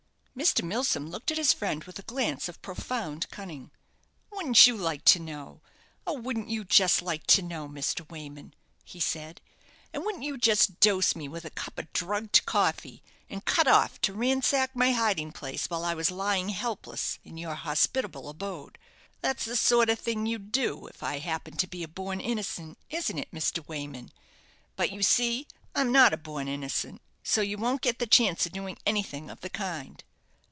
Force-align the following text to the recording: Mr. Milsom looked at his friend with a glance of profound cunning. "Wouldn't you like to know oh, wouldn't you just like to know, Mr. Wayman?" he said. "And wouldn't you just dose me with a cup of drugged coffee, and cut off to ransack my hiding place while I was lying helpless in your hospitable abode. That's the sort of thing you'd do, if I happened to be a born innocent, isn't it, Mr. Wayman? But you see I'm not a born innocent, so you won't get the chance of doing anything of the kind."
Mr. 0.33 0.63
Milsom 0.63 1.07
looked 1.09 1.29
at 1.29 1.37
his 1.37 1.51
friend 1.51 1.83
with 1.83 1.99
a 1.99 2.03
glance 2.03 2.47
of 2.47 2.59
profound 2.61 3.29
cunning. 3.31 3.69
"Wouldn't 4.31 4.65
you 4.65 4.77
like 4.77 5.03
to 5.05 5.19
know 5.19 5.61
oh, 6.07 6.13
wouldn't 6.13 6.47
you 6.47 6.63
just 6.63 7.01
like 7.01 7.27
to 7.27 7.41
know, 7.41 7.67
Mr. 7.67 8.09
Wayman?" 8.09 8.55
he 8.85 8.99
said. 9.01 9.41
"And 9.93 10.05
wouldn't 10.05 10.23
you 10.23 10.37
just 10.37 10.79
dose 10.79 11.17
me 11.17 11.27
with 11.27 11.43
a 11.43 11.49
cup 11.49 11.77
of 11.77 11.91
drugged 11.91 12.45
coffee, 12.45 13.03
and 13.29 13.43
cut 13.43 13.67
off 13.67 13.99
to 14.01 14.13
ransack 14.13 14.73
my 14.73 14.93
hiding 14.93 15.33
place 15.33 15.69
while 15.69 15.83
I 15.83 15.93
was 15.93 16.09
lying 16.09 16.49
helpless 16.49 17.19
in 17.25 17.37
your 17.37 17.55
hospitable 17.55 18.29
abode. 18.29 18.79
That's 19.19 19.43
the 19.43 19.57
sort 19.57 19.89
of 19.89 19.99
thing 19.99 20.25
you'd 20.25 20.53
do, 20.53 20.87
if 20.87 21.03
I 21.03 21.19
happened 21.19 21.59
to 21.59 21.67
be 21.67 21.83
a 21.83 21.89
born 21.89 22.21
innocent, 22.21 22.77
isn't 22.89 23.17
it, 23.19 23.29
Mr. 23.31 23.67
Wayman? 23.67 24.11
But 24.77 24.91
you 24.91 25.03
see 25.03 25.45
I'm 25.75 25.91
not 25.91 26.13
a 26.13 26.17
born 26.17 26.47
innocent, 26.47 27.01
so 27.21 27.41
you 27.41 27.57
won't 27.57 27.81
get 27.81 27.99
the 27.99 28.07
chance 28.07 28.45
of 28.45 28.53
doing 28.53 28.77
anything 28.87 29.29
of 29.29 29.41
the 29.41 29.49
kind." 29.49 30.01